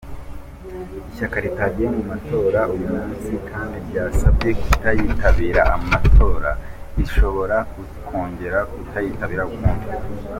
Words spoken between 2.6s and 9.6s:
uyu munsi kandi ryasabye kutitabira amatora ntirishobora kongera kuyitabira